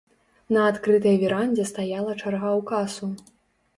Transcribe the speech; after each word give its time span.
На 0.55 0.61
адкрытай 0.69 1.15
верандзе 1.23 1.67
стаяла 1.73 2.17
чарга 2.21 2.49
ў 2.59 2.67
касу. 2.73 3.15